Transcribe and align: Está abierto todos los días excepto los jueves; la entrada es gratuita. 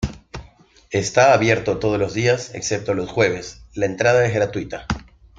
Está 0.89 1.31
abierto 1.35 1.77
todos 1.77 1.99
los 1.99 2.15
días 2.15 2.55
excepto 2.55 2.95
los 2.95 3.11
jueves; 3.11 3.67
la 3.75 3.85
entrada 3.85 4.25
es 4.25 4.33
gratuita. 4.33 4.87